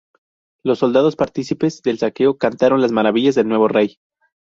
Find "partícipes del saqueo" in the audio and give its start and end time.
1.15-2.39